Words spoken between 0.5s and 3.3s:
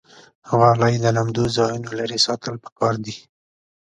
غالۍ له لمدو ځایونو لرې ساتل پکار دي.